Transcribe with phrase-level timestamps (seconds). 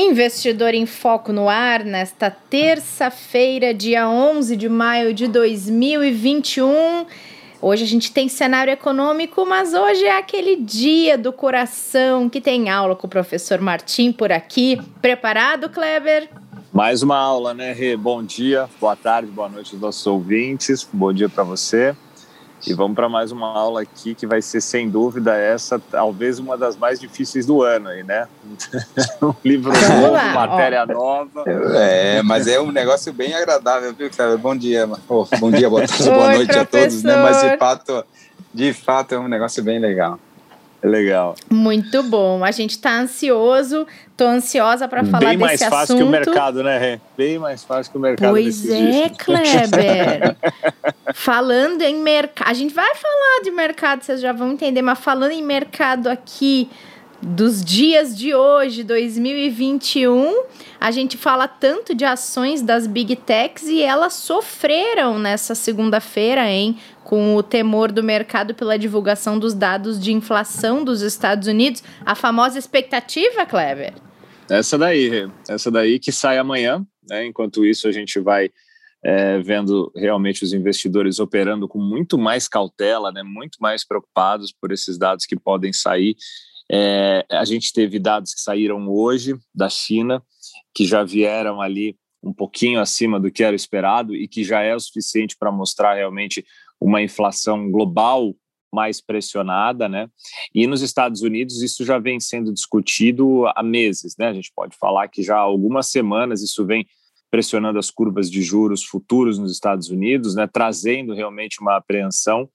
[0.00, 7.04] Investidor em Foco no Ar, nesta terça-feira, dia 11 de maio de 2021.
[7.60, 12.70] Hoje a gente tem cenário econômico, mas hoje é aquele dia do coração que tem
[12.70, 14.80] aula com o professor Martim por aqui.
[15.02, 16.30] Preparado, Kleber?
[16.72, 17.94] Mais uma aula, né, Rê?
[17.94, 20.88] Bom dia, boa tarde, boa noite aos nossos ouvintes.
[20.90, 21.94] Bom dia para você.
[22.66, 26.58] E vamos para mais uma aula aqui que vai ser, sem dúvida, essa talvez uma
[26.58, 28.28] das mais difíceis do ano aí, né?
[29.22, 30.92] um livro novo, matéria ó.
[30.92, 31.44] nova.
[31.46, 34.36] É, mas é um negócio bem agradável, viu, Cléber?
[34.36, 36.60] Bom dia, oh, bom dia, boa tarde, boa noite professor.
[36.60, 37.16] a todos, né?
[37.16, 38.04] Mas de fato,
[38.52, 40.18] de fato é um negócio bem legal.
[40.82, 41.34] Legal.
[41.50, 42.42] Muito bom.
[42.42, 43.86] A gente está ansioso.
[44.16, 45.68] Tô ansiosa para falar Bem desse assunto.
[45.68, 47.00] Bem mais fácil que o mercado, né, Rê?
[47.16, 48.30] Bem mais fácil que o mercado.
[48.30, 49.16] Pois é, dias.
[49.18, 50.36] Kleber.
[51.14, 55.32] falando em mercado, a gente vai falar de mercado, vocês já vão entender, mas falando
[55.32, 56.68] em mercado aqui
[57.22, 60.44] dos dias de hoje, 2021,
[60.80, 66.78] a gente fala tanto de ações das big techs e elas sofreram nessa segunda-feira, hein?
[67.04, 71.82] Com o temor do mercado pela divulgação dos dados de inflação dos Estados Unidos.
[72.04, 73.94] A famosa expectativa, Kleber?
[74.48, 77.26] Essa daí, essa daí que sai amanhã, né?
[77.26, 78.50] Enquanto isso, a gente vai
[79.02, 83.22] é, vendo realmente os investidores operando com muito mais cautela, né?
[83.22, 86.16] Muito mais preocupados por esses dados que podem sair.
[86.70, 90.22] É, a gente teve dados que saíram hoje da China,
[90.74, 94.74] que já vieram ali um pouquinho acima do que era esperado e que já é
[94.74, 96.44] o suficiente para mostrar realmente
[96.80, 98.34] uma inflação global
[98.72, 100.08] mais pressionada, né?
[100.54, 104.28] E nos Estados Unidos isso já vem sendo discutido há meses, né?
[104.28, 106.86] A gente pode falar que já há algumas semanas isso vem
[107.30, 110.46] pressionando as curvas de juros futuros nos Estados Unidos, né?
[110.46, 112.48] Trazendo realmente uma apreensão,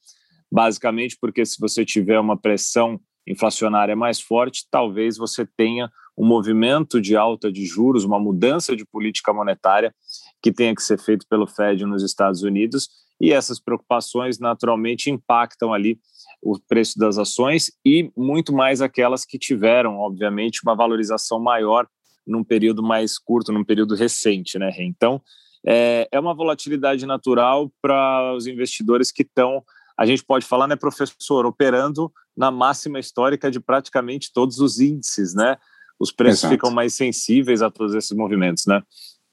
[0.52, 7.02] basicamente porque se você tiver uma pressão inflacionária mais forte, talvez você tenha um movimento
[7.02, 9.94] de alta de juros, uma mudança de política monetária
[10.42, 12.88] que tenha que ser feito pelo Fed nos Estados Unidos,
[13.20, 16.00] e essas preocupações naturalmente impactam ali
[16.42, 21.88] o preço das ações e muito mais aquelas que tiveram, obviamente, uma valorização maior
[22.26, 24.72] num período mais curto, num período recente, né?
[24.80, 25.22] Então,
[25.66, 29.64] é, é uma volatilidade natural para os investidores que estão,
[29.98, 35.34] a gente pode falar, né, professor, operando na máxima histórica de praticamente todos os índices,
[35.34, 35.58] né?
[36.00, 36.54] Os preços Exato.
[36.54, 38.82] ficam mais sensíveis a todos esses movimentos, né?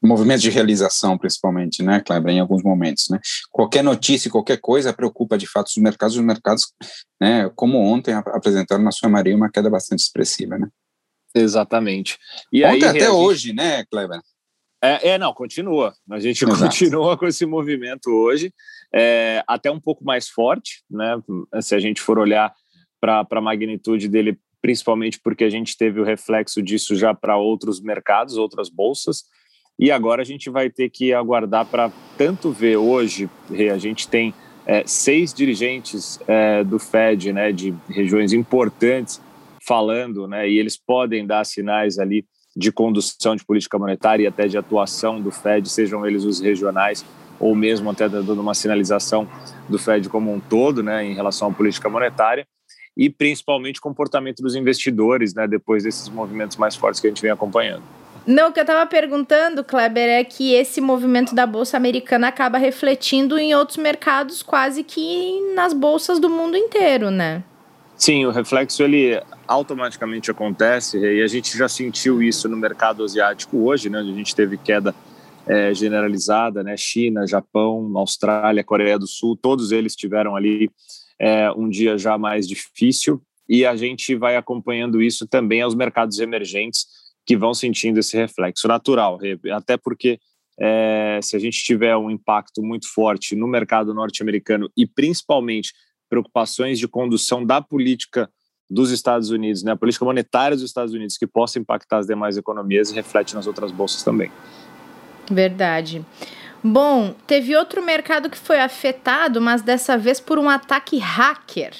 [0.03, 3.21] Movimentos de realização, principalmente, né, Kleber, em alguns momentos, né?
[3.51, 6.73] Qualquer notícia, qualquer coisa preocupa de fato os mercados, os mercados,
[7.21, 10.69] né, como ontem apresentaram na sua maioria uma queda bastante expressiva, né?
[11.35, 12.19] Exatamente.
[12.53, 13.11] E ontem aí, até gente...
[13.11, 14.21] hoje, né, Kleber?
[14.83, 15.95] É, é, não, continua.
[16.11, 16.65] A gente Exato.
[16.65, 18.53] continua com esse movimento hoje,
[18.93, 21.17] é, até um pouco mais forte, né?
[21.61, 22.53] Se a gente for olhar
[23.01, 27.81] para a magnitude dele, principalmente porque a gente teve o reflexo disso já para outros
[27.81, 29.25] mercados, outras bolsas,
[29.79, 33.29] e agora a gente vai ter que aguardar para tanto ver hoje,
[33.73, 34.35] a gente tem
[34.67, 39.21] é, seis dirigentes é, do Fed, né, de regiões importantes,
[39.67, 42.25] falando, né, e eles podem dar sinais ali
[42.55, 47.05] de condução de política monetária e até de atuação do Fed, sejam eles os regionais
[47.41, 49.29] ou mesmo até dando uma sinalização
[49.69, 52.47] do Fed como um todo, né, em relação à política monetária
[52.97, 57.31] e principalmente comportamento dos investidores, né, depois desses movimentos mais fortes que a gente vem
[57.31, 57.83] acompanhando.
[58.27, 62.57] Não, o que eu estava perguntando, Kleber, é que esse movimento da bolsa americana acaba
[62.57, 67.43] refletindo em outros mercados, quase que nas bolsas do mundo inteiro, né?
[67.97, 73.59] Sim, o reflexo ele automaticamente acontece e a gente já sentiu isso no mercado asiático
[73.59, 74.01] hoje, né?
[74.01, 74.95] Onde a gente teve queda
[75.47, 76.77] é, generalizada, né?
[76.77, 80.71] China, Japão, Austrália, Coreia do Sul, todos eles tiveram ali
[81.19, 86.19] é, um dia já mais difícil e a gente vai acompanhando isso também aos mercados
[86.21, 89.19] emergentes que vão sentindo esse reflexo natural,
[89.53, 90.19] até porque
[90.59, 95.73] é, se a gente tiver um impacto muito forte no mercado norte-americano e principalmente
[96.09, 98.29] preocupações de condução da política
[98.69, 102.37] dos Estados Unidos, né, a política monetária dos Estados Unidos que possa impactar as demais
[102.37, 104.31] economias e reflete nas outras bolsas também.
[105.31, 106.05] Verdade.
[106.63, 111.73] Bom, teve outro mercado que foi afetado, mas dessa vez por um ataque hacker.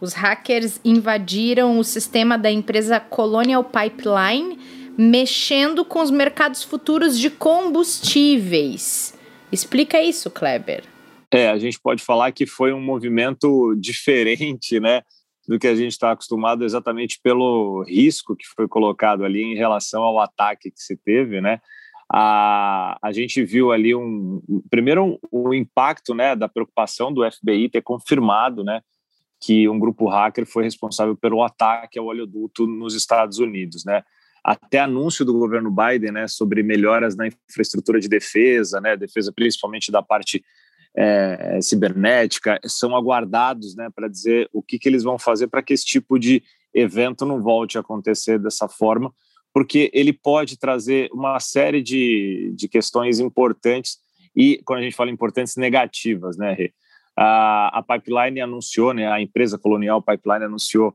[0.00, 4.58] Os hackers invadiram o sistema da empresa Colonial Pipeline
[4.96, 9.16] mexendo com os mercados futuros de combustíveis.
[9.52, 10.84] Explica isso, Kleber.
[11.32, 15.02] É, a gente pode falar que foi um movimento diferente, né,
[15.46, 20.02] do que a gente está acostumado, exatamente pelo risco que foi colocado ali em relação
[20.02, 21.60] ao ataque que se teve, né.
[22.12, 24.40] A, a gente viu ali um
[24.70, 28.80] primeiro o um, um impacto, né, da preocupação do FBI ter confirmado, né,
[29.40, 34.02] que um grupo hacker foi responsável pelo ataque ao oleoduto nos Estados Unidos, né?
[34.48, 39.90] Até anúncio do governo Biden, né, sobre melhoras na infraestrutura de defesa, né, defesa principalmente
[39.90, 40.44] da parte
[40.96, 45.72] é, cibernética, são aguardados, né, para dizer o que, que eles vão fazer para que
[45.72, 49.12] esse tipo de evento não volte a acontecer dessa forma,
[49.52, 53.98] porque ele pode trazer uma série de, de questões importantes
[54.36, 56.54] e, quando a gente fala importantes, negativas, né?
[57.16, 60.94] A, a Pipeline anunciou, né, a empresa Colonial Pipeline anunciou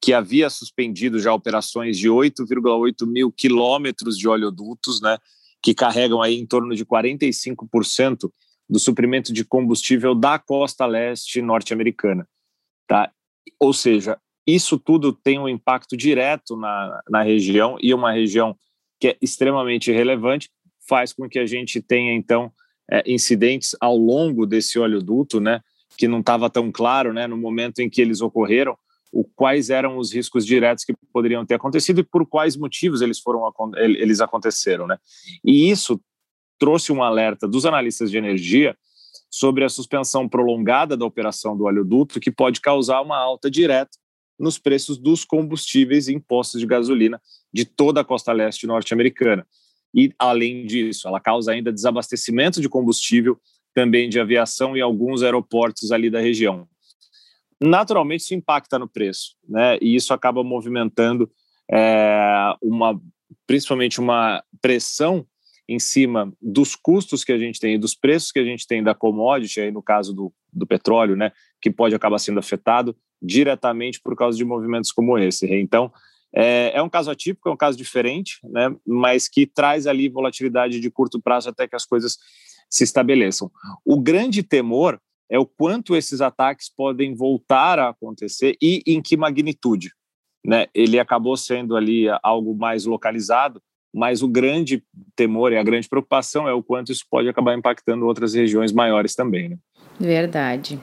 [0.00, 5.16] que havia suspendido já operações de 8,8 mil quilômetros de oleodutos, né,
[5.62, 8.30] que carregam aí em torno de 45%
[8.68, 12.28] do suprimento de combustível da costa leste norte-americana,
[12.86, 13.10] tá?
[13.58, 18.56] Ou seja, isso tudo tem um impacto direto na, na região e uma região
[19.00, 20.50] que é extremamente relevante
[20.86, 22.52] faz com que a gente tenha então
[22.90, 25.60] é, incidentes ao longo desse oleoduto, né,
[25.96, 28.76] que não estava tão claro, né, no momento em que eles ocorreram,
[29.14, 33.20] o quais eram os riscos diretos que poderiam ter acontecido e por quais motivos eles
[33.20, 33.44] foram
[33.76, 34.98] eles aconteceram, né?
[35.44, 36.00] E isso
[36.58, 38.76] trouxe um alerta dos analistas de energia
[39.30, 43.96] sobre a suspensão prolongada da operação do oleoduto, que pode causar uma alta direta
[44.38, 47.20] nos preços dos combustíveis e impostos de gasolina
[47.52, 49.46] de toda a costa leste norte-americana.
[49.94, 53.38] E, além disso, ela causa ainda desabastecimento de combustível,
[53.72, 56.68] também de aviação e alguns aeroportos ali da região.
[57.60, 59.78] Naturalmente, isso impacta no preço, né?
[59.80, 61.30] E isso acaba movimentando
[61.70, 63.00] é, uma,
[63.46, 65.26] principalmente uma pressão
[65.68, 68.82] em cima dos custos que a gente tem e dos preços que a gente tem
[68.82, 74.00] da commodity, aí no caso do, do petróleo, né, que pode acabar sendo afetado diretamente
[74.00, 75.46] por causa de movimentos como esse.
[75.54, 75.90] Então,
[76.34, 80.80] é, é, um caso atípico, é um caso diferente, né, mas que traz ali volatilidade
[80.80, 82.18] de curto prazo até que as coisas
[82.68, 83.50] se estabeleçam.
[83.84, 85.00] O grande temor
[85.34, 89.90] é o quanto esses ataques podem voltar a acontecer e em que magnitude.
[90.46, 90.68] Né?
[90.72, 93.60] Ele acabou sendo ali algo mais localizado,
[93.92, 94.84] mas o grande
[95.16, 99.16] temor e a grande preocupação é o quanto isso pode acabar impactando outras regiões maiores
[99.16, 99.48] também.
[99.48, 99.56] Né?
[99.98, 100.78] Verdade.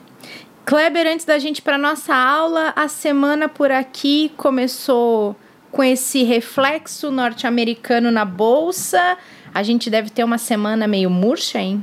[0.66, 5.34] Kleber, antes da gente para nossa aula, a semana por aqui começou
[5.70, 9.16] com esse reflexo norte-americano na bolsa.
[9.54, 11.82] A gente deve ter uma semana meio murcha, hein?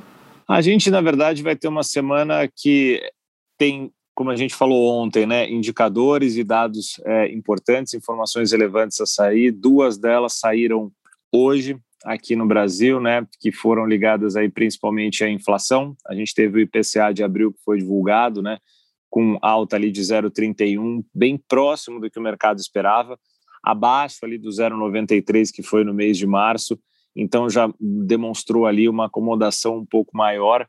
[0.49, 2.99] A gente, na verdade, vai ter uma semana que
[3.55, 9.05] tem, como a gente falou ontem, né, indicadores e dados é, importantes, informações relevantes a
[9.05, 9.51] sair.
[9.51, 10.91] Duas delas saíram
[11.31, 15.95] hoje aqui no Brasil, né, que foram ligadas aí principalmente à inflação.
[16.07, 18.57] A gente teve o IPCA de abril que foi divulgado, né,
[19.07, 23.19] com alta ali de 0,31, bem próximo do que o mercado esperava
[23.63, 26.79] abaixo ali do 0,93 que foi no mês de março,
[27.15, 30.67] então já demonstrou ali uma acomodação um pouco maior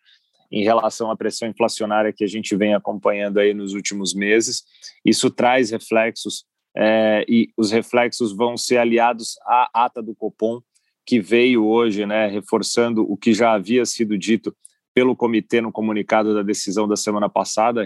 [0.50, 4.64] em relação à pressão inflacionária que a gente vem acompanhando aí nos últimos meses.
[5.04, 6.44] Isso traz reflexos
[6.76, 10.60] é, e os reflexos vão ser aliados à ata do Copom
[11.06, 14.54] que veio hoje, né, reforçando o que já havia sido dito
[14.94, 17.84] pelo comitê no comunicado da decisão da semana passada.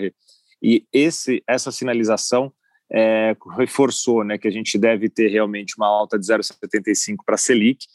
[0.63, 2.53] E esse essa sinalização
[2.93, 7.39] é, reforçou né, que a gente deve ter realmente uma alta de 0,75 para a
[7.39, 7.87] Selic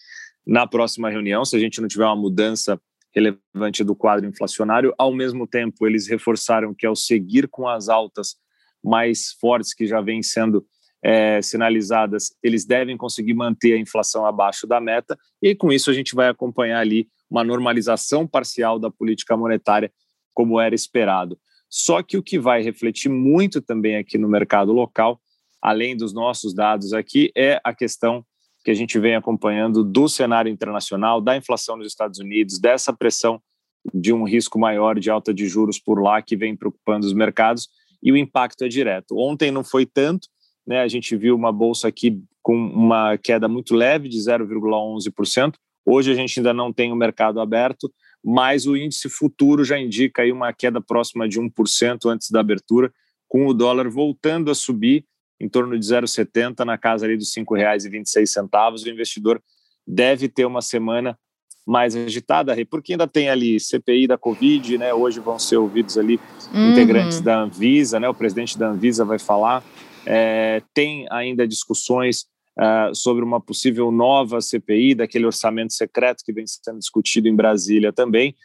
[0.45, 2.79] na próxima reunião, se a gente não tiver uma mudança
[3.13, 4.93] relevante do quadro inflacionário.
[4.97, 8.35] Ao mesmo tempo, eles reforçaram que ao seguir com as altas
[8.83, 10.65] mais fortes que já vêm sendo
[11.03, 15.93] é, sinalizadas, eles devem conseguir manter a inflação abaixo da meta, e com isso a
[15.93, 19.91] gente vai acompanhar ali uma normalização parcial da política monetária,
[20.33, 21.39] como era esperado.
[21.69, 25.21] Só que o que vai refletir muito também aqui no mercado local,
[25.61, 28.25] além dos nossos dados aqui, é a questão
[28.63, 33.41] que a gente vem acompanhando do cenário internacional, da inflação nos Estados Unidos, dessa pressão
[33.93, 37.69] de um risco maior de alta de juros por lá que vem preocupando os mercados
[38.03, 39.17] e o impacto é direto.
[39.17, 40.27] Ontem não foi tanto,
[40.67, 40.81] né?
[40.81, 45.53] A gente viu uma bolsa aqui com uma queda muito leve de 0,11%.
[45.85, 47.91] Hoje a gente ainda não tem o mercado aberto,
[48.23, 52.91] mas o índice futuro já indica aí uma queda próxima de 1% antes da abertura,
[53.27, 55.05] com o dólar voltando a subir
[55.39, 58.85] em torno de 0,70 na casa ali dos R$ 5,26.
[58.85, 59.41] O investidor
[59.87, 61.17] deve ter uma semana
[61.65, 64.91] mais agitada, porque ainda tem ali CPI da Covid, né?
[64.93, 66.19] Hoje vão ser ouvidos ali
[66.53, 66.71] uhum.
[66.71, 68.09] integrantes da Anvisa, né?
[68.09, 69.63] O presidente da Anvisa vai falar.
[70.05, 72.25] É, tem ainda discussões
[72.57, 77.93] uh, sobre uma possível nova CPI, daquele orçamento secreto que vem sendo discutido em Brasília
[77.93, 78.35] também,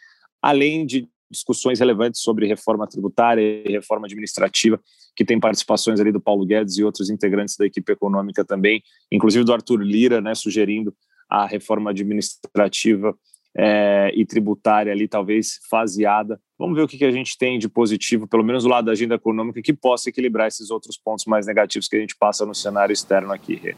[0.43, 4.81] além de discussões relevantes sobre reforma tributária e reforma administrativa,
[5.17, 9.45] que tem participações ali do Paulo Guedes e outros integrantes da equipe econômica também, inclusive
[9.45, 10.95] do Arthur Lira, né, sugerindo
[11.29, 13.17] a reforma administrativa
[13.57, 16.41] é, e tributária ali, talvez faseada.
[16.59, 18.93] Vamos ver o que, que a gente tem de positivo, pelo menos do lado da
[18.93, 22.55] agenda econômica, que possa equilibrar esses outros pontos mais negativos que a gente passa no
[22.55, 23.75] cenário externo aqui.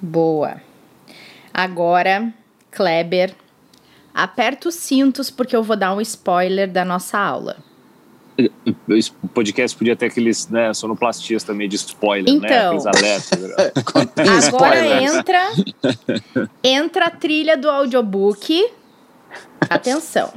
[0.00, 0.60] Boa.
[1.52, 2.32] Agora,
[2.70, 3.34] Kleber,
[4.22, 7.56] aperta os cintos porque eu vou dar um spoiler da nossa aula.
[9.22, 12.66] O podcast podia ter aqueles né, sonoplastias também de spoiler, então, né?
[12.66, 14.48] Aqueles alertas.
[14.54, 15.40] Agora entra,
[16.62, 18.64] entra a trilha do audiobook
[19.68, 20.32] Atenção!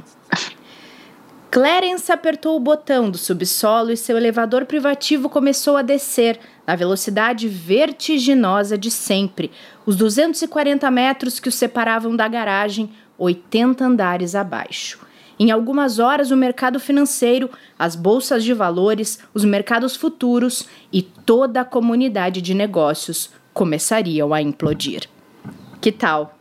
[1.50, 7.46] Clarence apertou o botão do subsolo e seu elevador privativo começou a descer, na velocidade
[7.46, 9.50] vertiginosa de sempre,
[9.84, 15.00] os 240 metros que o separavam da garagem, 80 andares abaixo.
[15.38, 21.62] Em algumas horas, o mercado financeiro, as bolsas de valores, os mercados futuros e toda
[21.62, 25.08] a comunidade de negócios começariam a implodir.
[25.80, 26.38] Que tal?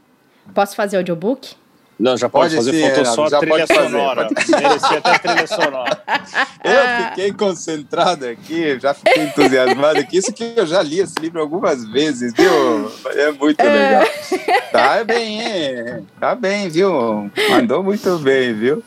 [0.54, 1.56] Posso fazer audiobook?
[2.02, 4.28] Não, já pode, pode fazer, sim, faltou só a trilha sonora.
[4.50, 6.04] Merecia até trilha sonora.
[6.64, 10.18] Eu fiquei concentrado aqui, já fiquei entusiasmado aqui.
[10.18, 12.92] Isso que eu já li esse livro algumas vezes, viu?
[13.06, 13.64] É muito é.
[13.64, 14.08] legal.
[14.72, 17.30] Tá bem, é, tá bem, viu?
[17.50, 18.84] Mandou muito bem, viu?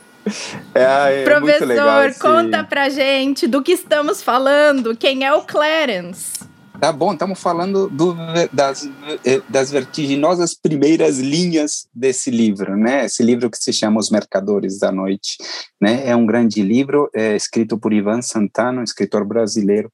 [0.75, 4.97] É, é Professor, conta pra gente do que estamos falando.
[4.97, 6.44] Quem é o Clarence?
[6.85, 8.15] Tá bom, estamos falando do,
[8.53, 8.87] das,
[9.25, 13.07] eh, das vertiginosas primeiras linhas desse livro, né?
[13.07, 15.39] Esse livro que se chama Os Mercadores da Noite,
[15.81, 16.07] né?
[16.07, 19.91] É um grande livro, é, escrito por Ivan Santana, um escritor brasileiro.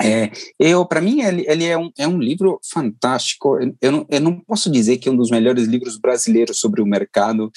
[0.00, 3.58] É, eu, para mim, ele, ele é, um, é um livro fantástico.
[3.82, 6.86] Eu não, eu não posso dizer que é um dos melhores livros brasileiros sobre o
[6.86, 7.50] mercado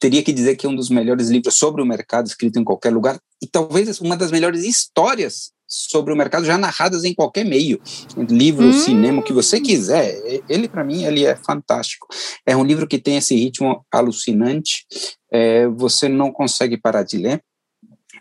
[0.00, 2.92] teria que dizer que é um dos melhores livros sobre o mercado escrito em qualquer
[2.92, 7.80] lugar e talvez uma das melhores histórias sobre o mercado já narradas em qualquer meio,
[8.16, 8.72] livro, hum.
[8.72, 10.14] cinema, o que você quiser.
[10.48, 12.06] Ele para mim ele é fantástico.
[12.46, 14.86] É um livro que tem esse ritmo alucinante.
[15.32, 17.42] É, você não consegue parar de ler.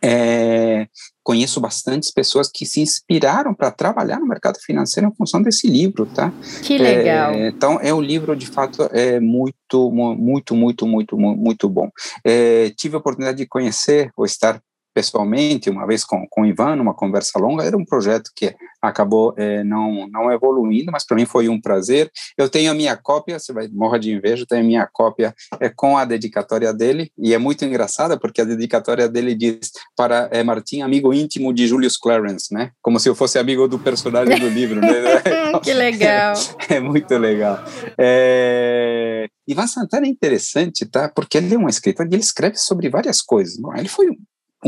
[0.05, 0.88] É,
[1.24, 6.05] conheço bastantes pessoas que se inspiraram para trabalhar no mercado financeiro em função desse livro,
[6.05, 6.33] tá?
[6.62, 7.31] Que legal.
[7.31, 11.89] É, então é um livro de fato é muito, muito, muito, muito, muito bom.
[12.25, 14.60] É, tive a oportunidade de conhecer ou estar
[14.94, 19.34] pessoalmente, uma vez com, com o Ivan, numa conversa longa, era um projeto que acabou
[19.38, 22.12] é, não, não evoluindo, mas para mim foi um prazer.
[22.38, 25.70] Eu tenho a minha cópia, você vai morrer de inveja, tenho a minha cópia é,
[25.70, 30.44] com a dedicatória dele, e é muito engraçada, porque a dedicatória dele diz para é,
[30.44, 32.72] Martim, amigo íntimo de Julius Clarence, né?
[32.82, 34.90] Como se eu fosse amigo do personagem do livro, né?
[35.64, 36.34] que legal!
[36.70, 37.64] É, muito legal.
[38.00, 39.28] É...
[39.48, 41.10] Ivan Santana é interessante, tá?
[41.14, 43.58] Porque ele é um escritor ele escreve sobre várias coisas.
[43.76, 44.16] Ele foi um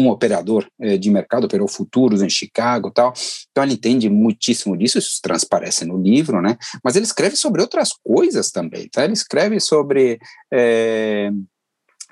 [0.09, 3.13] operador eh, de mercado, operou futuros em Chicago tal,
[3.51, 7.91] então ele entende muitíssimo disso, isso transparece no livro, né, mas ele escreve sobre outras
[8.03, 10.19] coisas também, tá, ele escreve sobre
[10.51, 11.31] eh,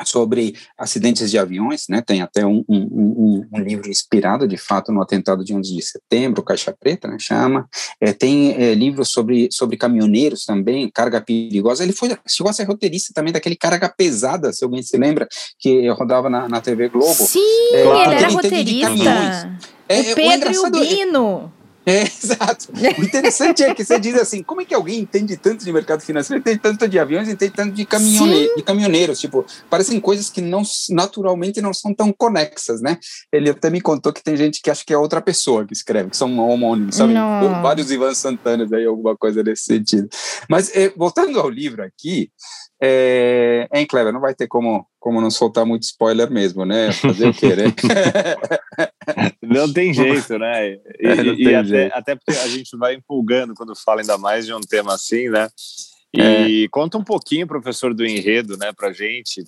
[0.05, 2.01] sobre acidentes de aviões, né?
[2.01, 5.81] Tem até um, um, um, um, livro inspirado, de fato, no atentado de 11 de
[5.81, 7.17] setembro, Caixa Preta, né?
[7.19, 7.67] Chama.
[8.01, 11.83] É, tem é, livros sobre, sobre caminhoneiros também, carga perigosa.
[11.83, 15.27] Ele foi, chegou a ser roteirista também daquele carga pesada, se alguém se lembra,
[15.59, 17.13] que rodava na, na TV Globo.
[17.13, 17.39] Sim,
[17.73, 19.57] é, ele era roteirista.
[19.87, 21.53] É, o Pedro o e o Bino.
[21.93, 22.69] É, exato.
[22.97, 26.01] O interessante é que você diz assim, como é que alguém entende tanto de mercado
[26.01, 30.39] financeiro, entende tanto de aviões, entende tanto de, caminhone de caminhoneiros, tipo, parecem coisas que
[30.39, 32.97] não naturalmente não são tão conexas, né?
[33.31, 36.11] Ele até me contou que tem gente que acha que é outra pessoa que escreve,
[36.11, 37.13] que são homônimos, sabe?
[37.13, 37.61] Não.
[37.61, 40.07] Vários Ivan Santanas aí, alguma coisa nesse sentido.
[40.49, 42.31] Mas, é, voltando ao livro aqui,
[42.85, 46.91] é, hein, Cleber, não vai ter como, como não soltar muito spoiler mesmo, né?
[46.91, 47.63] Fazer o quê, né?
[49.41, 50.71] não tem jeito, né?
[50.71, 51.93] E, é, e até, jeito.
[51.95, 55.47] até porque a gente vai empolgando quando fala ainda mais de um tema assim, né?
[56.13, 56.67] E é.
[56.69, 59.41] conta um pouquinho, professor, do enredo, né, pra gente.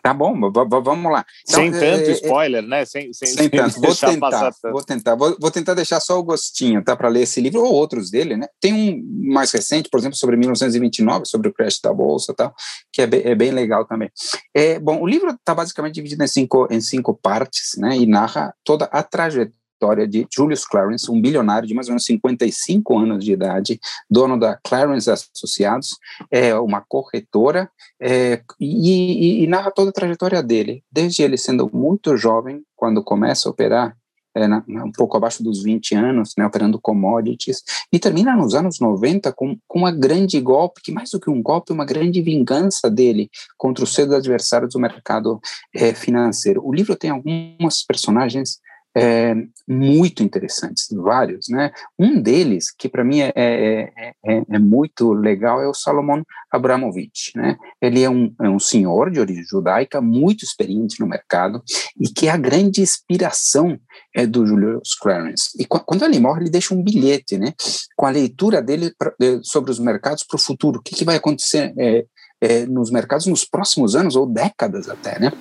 [0.00, 1.24] Tá bom, vamos lá.
[1.48, 2.84] Então, sem tanto é, é, spoiler, né?
[2.84, 3.80] Sem, sem, sem tanto.
[3.82, 5.14] Vou tentar, vou tentar.
[5.14, 6.96] Vou, vou, tentar deixar só o gostinho, tá?
[6.96, 8.46] Para ler esse livro ou outros dele, né?
[8.60, 12.54] Tem um mais recente, por exemplo, sobre 1929, sobre o crash da bolsa, tal,
[12.92, 14.10] que é bem, é bem legal também.
[14.54, 17.96] É, bom, o livro está basicamente dividido em cinco em cinco partes, né?
[17.96, 22.04] E narra toda a trajetória história de Julius Clarence, um bilionário de mais ou menos
[22.04, 25.98] 55 anos de idade, dono da Clarence Associados,
[26.30, 27.68] é uma corretora,
[28.00, 33.02] é, e, e, e narra toda a trajetória dele, desde ele sendo muito jovem, quando
[33.02, 33.96] começa a operar
[34.34, 37.62] é, na, um pouco abaixo dos 20 anos, né, operando commodities,
[37.92, 41.42] e termina nos anos 90 com, com uma grande golpe, que mais do que um
[41.42, 45.40] golpe, uma grande vingança dele contra os seus adversários do mercado
[45.74, 46.64] é, financeiro.
[46.64, 48.58] O livro tem algumas personagens
[48.94, 49.34] é,
[49.66, 51.72] muito interessantes, vários, né?
[51.98, 53.92] Um deles, que para mim é, é,
[54.24, 57.56] é, é, muito legal, é o Salomon Abramovich, né?
[57.80, 61.62] Ele é um, é um senhor de origem judaica, muito experiente no mercado,
[61.98, 63.78] e que é a grande inspiração
[64.14, 65.50] é do Julius Clarence.
[65.58, 67.54] E quando ele morre, ele deixa um bilhete, né?
[67.96, 71.16] Com a leitura dele pra, sobre os mercados para o futuro, o que, que vai
[71.16, 72.04] acontecer é,
[72.42, 75.32] é, nos mercados nos próximos anos, ou décadas até, né?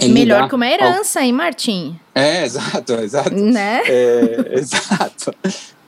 [0.00, 1.24] Ele Melhor que uma herança, ao...
[1.24, 2.00] hein, Martim?
[2.14, 3.34] É, exato, exato.
[3.34, 3.82] Né?
[3.86, 5.34] É, exato.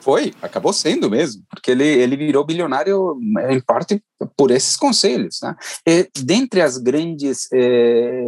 [0.01, 3.19] Foi, acabou sendo mesmo, porque ele, ele virou bilionário
[3.51, 4.01] em parte
[4.37, 5.41] por esses conselhos.
[5.43, 5.57] Né?
[5.87, 8.25] E, dentre as grandes é,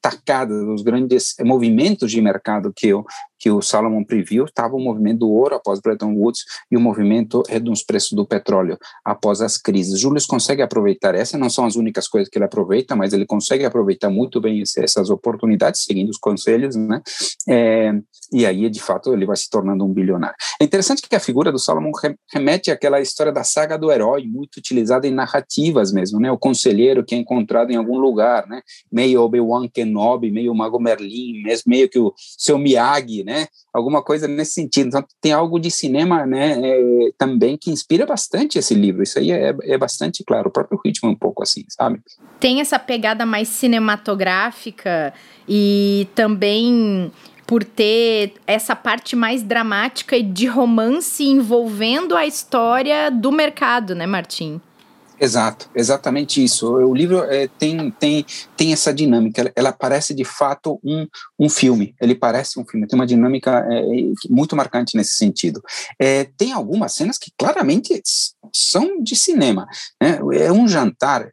[0.00, 3.04] tacadas, os grandes movimentos de mercado que o,
[3.40, 7.42] que o Salomon previu, estava o movimento do ouro após Bretton Woods e o movimento
[7.62, 9.98] dos preços do petróleo após as crises.
[9.98, 13.64] Júlio consegue aproveitar essa, não são as únicas coisas que ele aproveita, mas ele consegue
[13.64, 17.00] aproveitar muito bem esse, essas oportunidades, seguindo os conselhos, né?
[17.48, 17.92] É,
[18.32, 20.36] e aí, de fato, ele vai se tornando um bilionário.
[20.60, 21.90] É interessante que a figura do Salomon
[22.32, 26.30] remete àquela história da saga do herói, muito utilizada em narrativas mesmo, né?
[26.30, 28.60] O conselheiro que é encontrado em algum lugar, né?
[28.92, 33.29] Meio Obi-Wan Kenobi, meio Mago Merlin, meio que o seu Miyagi, né?
[33.72, 34.88] Alguma coisa nesse sentido.
[34.88, 36.58] Então, tem algo de cinema, né?
[36.62, 39.02] É, também que inspira bastante esse livro.
[39.02, 40.48] Isso aí é, é bastante claro.
[40.48, 42.00] O próprio ritmo é um pouco assim, sabe?
[42.38, 45.12] Tem essa pegada mais cinematográfica
[45.48, 47.12] e também
[47.46, 54.06] por ter essa parte mais dramática e de romance envolvendo a história do mercado, né,
[54.06, 54.60] Martim?
[55.20, 56.72] Exato, exatamente isso.
[56.72, 58.24] O livro é, tem, tem,
[58.56, 61.06] tem essa dinâmica, ela, ela, parece de fato um,
[61.38, 63.82] um filme, ele parece um filme, tem uma dinâmica é,
[64.30, 65.62] muito marcante nesse sentido.
[65.98, 68.00] É, tem algumas cenas que claramente
[68.50, 69.68] são de cinema.
[70.02, 70.18] Né?
[70.32, 71.30] É um jantar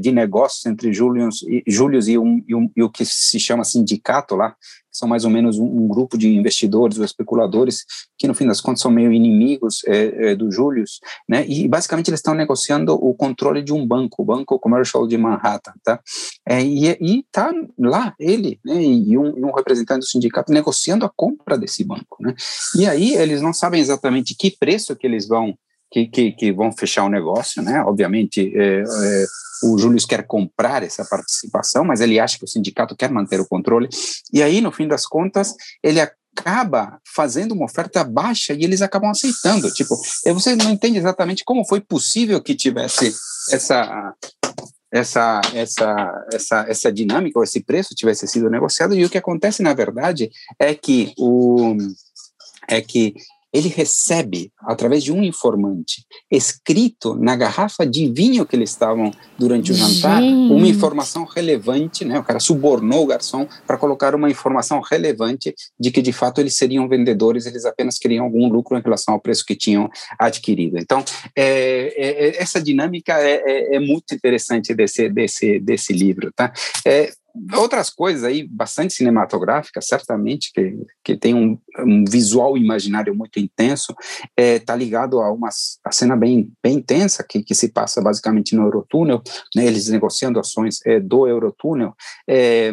[0.00, 4.34] de negócios entre Julius, Julius e, um, e, um, e o que se chama sindicato
[4.34, 4.54] lá,
[4.92, 7.84] são mais ou menos um, um, grupo de investidores ou especuladores
[8.18, 11.46] que, no fim das contas, são meio inimigos é, é, do Julius, né?
[11.48, 15.72] E basicamente eles estão negociando o controle de um banco, o Banco Commercial de Manhattan,
[15.82, 16.00] tá?
[16.46, 18.82] É, e, e tá lá ele, né?
[18.82, 22.34] E um, um, representante do sindicato negociando a compra desse banco, né?
[22.76, 25.56] E aí eles não sabem exatamente que preço que eles vão
[25.92, 27.82] que, que, que vão fechar o negócio, né?
[27.82, 29.24] Obviamente, é, é,
[29.62, 33.46] o Júlio quer comprar essa participação, mas ele acha que o sindicato quer manter o
[33.46, 33.88] controle.
[34.32, 39.10] E aí, no fim das contas, ele acaba fazendo uma oferta baixa e eles acabam
[39.10, 39.70] aceitando.
[39.70, 39.94] Tipo,
[40.32, 43.14] você não entende exatamente como foi possível que tivesse
[43.50, 44.14] essa
[44.90, 49.62] essa essa essa essa dinâmica ou esse preço tivesse sido negociado e o que acontece
[49.62, 51.74] na verdade é que o
[52.68, 53.14] é que
[53.52, 59.72] ele recebe, através de um informante, escrito na garrafa de vinho que eles estavam durante
[59.72, 60.52] o jantar, Gente.
[60.52, 62.18] uma informação relevante, né?
[62.18, 66.56] O cara subornou o garçom para colocar uma informação relevante de que, de fato, eles
[66.56, 70.78] seriam vendedores, eles apenas queriam algum lucro em relação ao preço que tinham adquirido.
[70.78, 71.04] Então,
[71.36, 76.52] é, é, é essa dinâmica é, é, é, muito interessante desse, desse, desse livro, tá?
[77.54, 83.94] Outras coisas aí bastante cinematográficas, certamente, que, que tem um, um visual imaginário muito intenso,
[83.98, 85.48] está é, tá ligado a uma
[85.84, 89.22] a cena bem, bem intensa que, que se passa basicamente no Eurotúnel,
[89.56, 91.94] né, eles negociando ações é, do Eurotúnel,
[92.28, 92.70] é,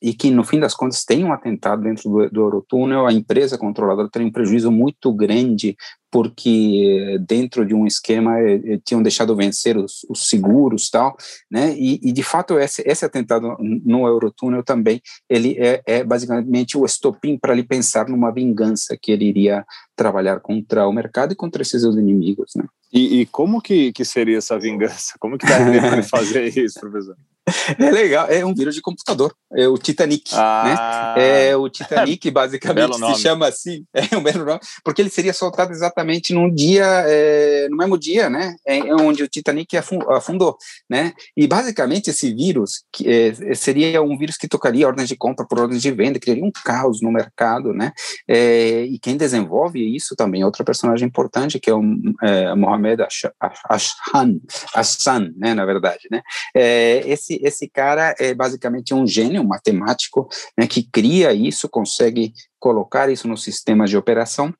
[0.00, 3.58] e que no fim das contas tem um atentado dentro do, do Eurotúnel, a empresa
[3.58, 5.76] controladora tem um prejuízo muito grande
[6.10, 11.16] porque dentro de um esquema eh, eh, tinham deixado vencer os, os seguros tal,
[11.50, 11.74] né?
[11.76, 16.84] E, e, de fato esse, esse atentado no Eurotúnel também ele é, é basicamente o
[16.84, 21.62] estopim para ele pensar numa vingança que ele iria trabalhar contra o mercado e contra
[21.62, 22.64] esses seus inimigos, né?
[22.92, 25.14] E, e como que, que seria essa vingança?
[25.18, 27.16] Como que daria para fazer isso, professor?
[27.78, 31.48] É legal, é um vírus de computador, é o Titanic, ah, né?
[31.48, 35.72] É o Titanic, basicamente, se chama assim, é um belo nome, porque ele seria soltado
[35.72, 38.56] exatamente num dia, é, no mesmo dia, né?
[38.66, 40.56] É, é onde o Titanic afundou,
[40.88, 41.12] né?
[41.36, 45.60] E basicamente esse vírus que, é, seria um vírus que tocaria ordens de compra por
[45.60, 47.92] ordens de venda, criaria um caos no mercado, né?
[48.26, 51.82] É, e quem desenvolve isso também é outra personagem importante, que é o
[52.22, 54.40] é, Mohamed Hassan,
[54.74, 55.54] Hassan, né?
[55.54, 56.22] Na verdade, né?
[56.54, 57.02] É,
[57.42, 63.42] esse cara é basicamente um gênio, matemático, né, que cria isso, consegue colocar isso nos
[63.42, 64.54] sistemas de operação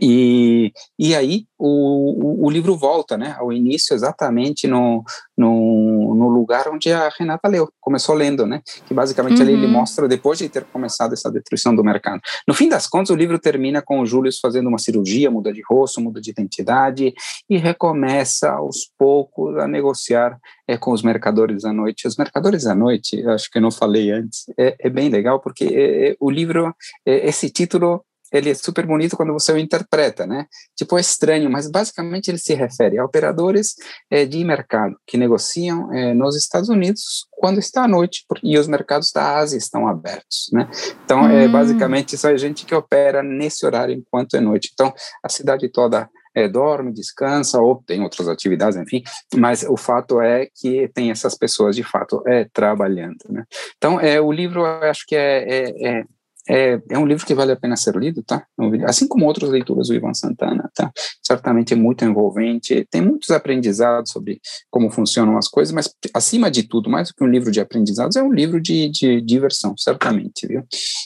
[0.00, 5.02] E, e aí o, o, o, livro volta né, ao início exatamente no,
[5.36, 9.42] no, no, lugar onde a Renata leu, começou lendo, né, que basicamente uhum.
[9.42, 12.20] ali ele mostra depois de ter começado essa destruição do mercado.
[12.46, 15.62] No fim das contas, o livro termina com o Júlio fazendo uma cirurgia, muda de
[15.68, 17.14] rosto, muda de identidade
[17.48, 22.06] e recomeça aos poucos a negociar é, com os mercadores à noite.
[22.06, 25.64] Os mercadores à noite, acho que eu não falei antes, é, é bem legal porque
[25.64, 26.74] é, é o livro,
[27.06, 28.04] é, esse título
[28.36, 30.46] ele é super bonito quando você o interpreta, né?
[30.76, 33.74] Tipo, é estranho, mas basicamente ele se refere a operadores
[34.10, 38.66] é, de mercado que negociam é, nos Estados Unidos quando está à noite e os
[38.66, 40.68] mercados da Ásia estão abertos, né?
[41.04, 41.30] Então, hum.
[41.30, 44.70] é basicamente isso é gente que opera nesse horário enquanto é noite.
[44.72, 49.02] Então, a cidade toda é, dorme, descansa, ou tem outras atividades, enfim,
[49.34, 53.16] mas o fato é que tem essas pessoas de fato é, trabalhando.
[53.30, 53.44] Né?
[53.78, 56.04] Então, é, o livro eu acho que é, é,
[56.48, 58.46] é é, é, um livro que vale a pena ser lido, tá?
[58.86, 60.90] Assim como outras leituras do Ivan Santana, tá?
[61.22, 66.62] Certamente é muito envolvente, tem muitos aprendizados sobre como funcionam as coisas, mas acima de
[66.62, 70.46] tudo, mais do que um livro de aprendizados, é um livro de, de diversão, certamente,
[70.46, 70.62] viu?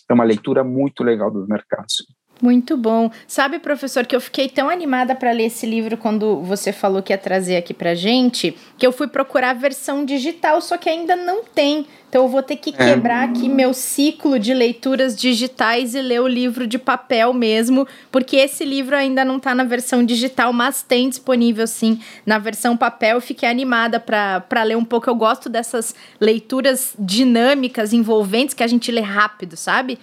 [0.08, 1.96] É uma leitura muito legal dos mercados.
[2.40, 3.10] Muito bom.
[3.26, 7.12] Sabe, professor, que eu fiquei tão animada para ler esse livro quando você falou que
[7.12, 11.14] ia trazer aqui pra gente, que eu fui procurar a versão digital, só que ainda
[11.14, 11.86] não tem.
[12.08, 12.72] Então eu vou ter que é.
[12.72, 18.36] quebrar aqui meu ciclo de leituras digitais e ler o livro de papel mesmo, porque
[18.36, 23.16] esse livro ainda não está na versão digital, mas tem disponível sim na versão papel.
[23.16, 25.08] Eu fiquei animada para ler um pouco.
[25.08, 29.98] Eu gosto dessas leituras dinâmicas, envolventes, que a gente lê rápido, sabe?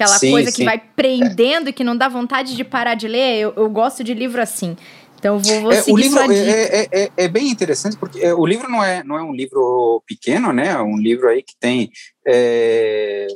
[0.00, 0.56] Aquela sim, coisa sim.
[0.56, 1.70] que vai prendendo é.
[1.70, 3.38] e que não dá vontade de parar de ler.
[3.38, 4.76] Eu, eu gosto de livro assim.
[5.18, 8.46] Então vou, vou é, o livro é, é, é, é, bem interessante porque é, o
[8.46, 10.68] livro não é não é um livro pequeno, né?
[10.68, 11.90] É um livro aí que tem
[12.26, 13.26] é,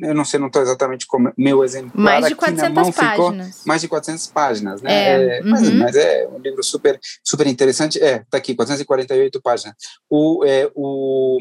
[0.00, 1.92] eu não sei, não estou exatamente como meu exemplo.
[1.94, 3.62] Mais de 400 mão, páginas.
[3.64, 4.92] mais de 400 páginas, né?
[4.92, 5.78] É, é, mas, uhum.
[5.78, 8.02] mas, é um livro super, super interessante.
[8.02, 9.74] É, tá aqui, 448 páginas.
[10.10, 11.38] O, é, o,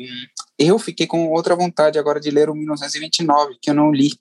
[0.67, 4.11] eu fiquei com outra vontade agora de ler o 1929, que eu não li,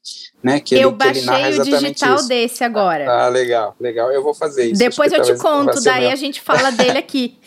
[0.43, 0.61] né?
[0.61, 2.29] Que eu ele, baixei ele o digital isso.
[2.29, 3.11] desse agora.
[3.11, 4.11] Ah, legal, legal.
[4.11, 4.79] Eu vou fazer isso.
[4.79, 6.13] Depois eu te conto, daí meu...
[6.13, 7.39] a gente fala dele aqui.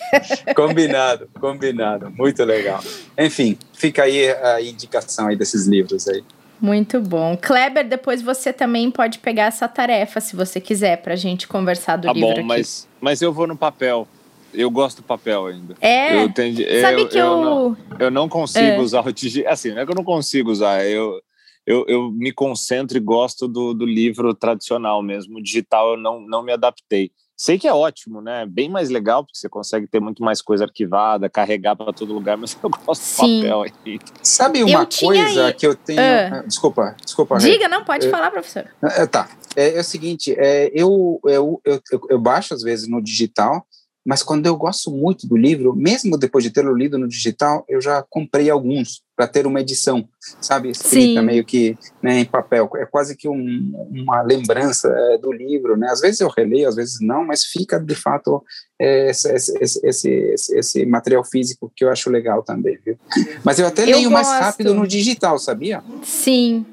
[0.56, 2.12] combinado, combinado.
[2.12, 2.84] Muito legal.
[3.17, 6.23] Enfim, fica aí a indicação aí desses livros aí.
[6.63, 7.36] Muito bom.
[7.36, 11.97] Kleber, depois você também pode pegar essa tarefa, se você quiser, para a gente conversar
[11.97, 12.43] do tá livro bom, aqui.
[12.43, 14.08] Mas, mas eu vou no papel.
[14.54, 15.76] Eu gosto do papel ainda.
[15.82, 16.24] É?
[16.24, 17.26] Eu tendi, Sabe eu, que eu...
[17.26, 18.80] Eu não, eu não consigo é.
[18.80, 19.52] usar o digital.
[19.52, 20.86] Assim, não é que eu não consigo usar.
[20.86, 21.22] Eu,
[21.66, 25.38] eu, eu me concentro e gosto do, do livro tradicional mesmo.
[25.38, 27.12] O digital eu não, não me adaptei.
[27.36, 28.46] Sei que é ótimo, né?
[28.46, 32.38] Bem mais legal, porque você consegue ter muito mais coisa arquivada, carregar para todo lugar,
[32.38, 33.42] mas eu gosto Sim.
[33.42, 34.00] do papel aí.
[34.22, 35.54] Sabe uma coisa aí...
[35.54, 36.00] que eu tenho.
[36.00, 37.38] Uh, desculpa, desculpa.
[37.39, 38.66] Diga, não, pode falar, professor.
[38.84, 39.28] É, tá.
[39.56, 43.66] É, é, o seguinte, é, eu, eu, eu, eu baixo às vezes no digital,
[44.06, 47.82] mas quando eu gosto muito do livro, mesmo depois de tê-lo lido no digital, eu
[47.82, 50.08] já comprei alguns para ter uma edição,
[50.42, 51.26] sabe, escrita Sim.
[51.26, 52.70] meio que né, em papel.
[52.76, 55.88] É quase que um, uma lembrança é, do livro, né?
[55.89, 58.44] Às vezes eu releio, às vezes não, mas fica de fato
[58.80, 62.98] é, esse, esse, esse, esse, material físico que eu acho legal também, viu?
[63.44, 64.12] Mas eu até eu leio gosto.
[64.12, 65.82] mais rápido no digital, sabia?
[66.04, 66.66] Sim.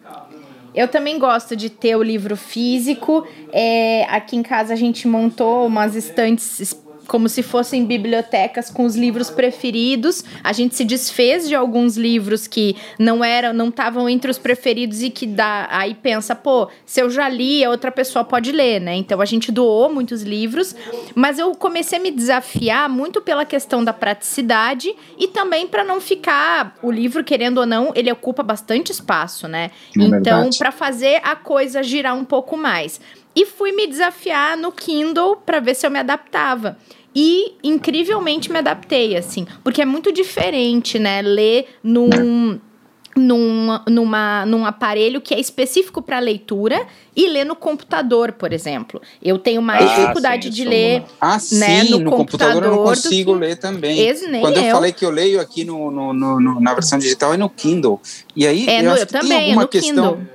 [0.75, 3.27] Eu também gosto de ter o livro físico.
[3.53, 6.61] É, aqui em casa a gente montou umas estantes
[7.11, 10.25] como se fossem bibliotecas com os livros preferidos.
[10.45, 15.03] A gente se desfez de alguns livros que não eram, não estavam entre os preferidos
[15.03, 18.81] e que dá, aí pensa, pô, se eu já li, a outra pessoa pode ler,
[18.81, 18.95] né?
[18.95, 20.77] Então a gente doou muitos livros,
[21.13, 26.01] mas eu comecei a me desafiar muito pela questão da praticidade e também para não
[26.01, 29.73] ficar o livro querendo ou não, ele ocupa bastante espaço, né?
[29.99, 33.01] É então, para fazer a coisa girar um pouco mais.
[33.35, 36.77] E fui me desafiar no Kindle para ver se eu me adaptava.
[37.15, 41.23] E incrivelmente me adaptei, assim, porque é muito diferente, né?
[41.23, 42.59] Ler num.
[43.17, 49.03] Num, numa, num aparelho que é específico para leitura e ler no computador, por exemplo.
[49.21, 52.63] Eu tenho mais ah, dificuldade sim, de ler ah, né, sim, no, no computador, computador.
[52.63, 53.39] eu não consigo que...
[53.41, 54.15] ler também.
[54.41, 57.37] Quando eu, eu, falei que eu leio aqui no, no, no, na versão digital é
[57.37, 58.01] no Kindle.
[58.35, 60.17] E aí é, eu, no, eu também, tem alguma é questão.
[60.17, 60.31] Kindle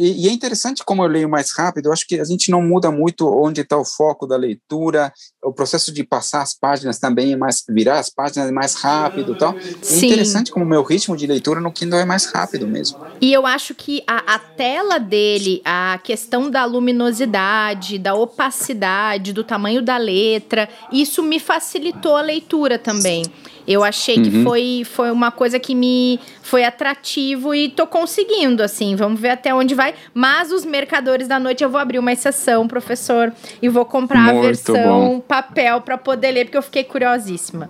[0.00, 2.62] e, e, é interessante como eu leio mais rápido, eu acho que a gente não
[2.62, 5.12] muda muito onde está o foco da leitura,
[5.44, 9.36] o processo de passar as páginas também é mais, virar as páginas é mais rápido
[9.36, 9.54] tal.
[9.54, 12.98] É interessante como o meu ritmo de leitura no Kindle é mais rápido mesmo.
[13.20, 19.44] E eu acho que a, a tela dele, a questão da luminosidade, da opacidade, do
[19.44, 23.22] tamanho da letra, isso me facilitou a leitura também.
[23.66, 24.22] Eu achei uhum.
[24.22, 28.96] que foi, foi uma coisa que me foi atrativo e tô conseguindo, assim.
[28.96, 29.89] Vamos ver até onde vai.
[30.14, 34.38] Mas os mercadores da noite eu vou abrir uma exceção, professor, e vou comprar Muito
[34.38, 35.20] a versão bom.
[35.20, 37.68] papel para poder ler, porque eu fiquei curiosíssima.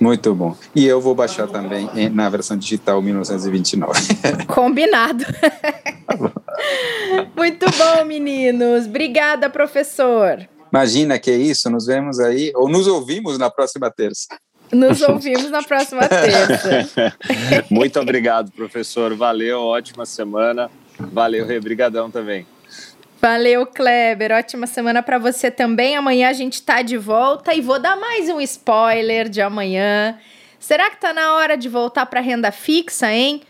[0.00, 0.56] Muito bom.
[0.74, 4.00] E eu vou baixar também na versão digital 1929.
[4.46, 5.24] Combinado.
[7.36, 8.86] Muito bom, meninos.
[8.86, 10.48] Obrigada, professor.
[10.72, 11.68] Imagina que é isso.
[11.68, 14.28] Nos vemos aí, ou nos ouvimos na próxima terça.
[14.70, 17.16] Nos ouvimos na próxima terça.
[17.70, 19.14] Muito obrigado, professor.
[19.14, 20.70] Valeu, ótima semana.
[21.12, 21.60] Valeu, Rê.
[21.60, 22.46] Brigadão também.
[23.20, 24.30] Valeu, Kleber.
[24.32, 25.96] Ótima semana para você também.
[25.96, 30.16] Amanhã a gente tá de volta e vou dar mais um spoiler de amanhã.
[30.60, 33.42] Será que tá na hora de voltar para renda fixa, hein?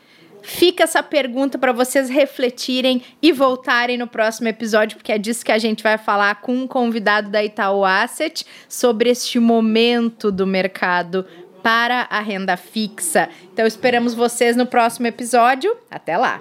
[0.43, 5.53] Fica essa pergunta para vocês refletirem e voltarem no próximo episódio, porque é disso que
[5.53, 11.27] a gente vai falar com um convidado da Itaú Asset sobre este momento do mercado
[11.63, 13.29] para a renda fixa.
[13.53, 15.77] Então esperamos vocês no próximo episódio.
[15.91, 16.41] Até lá.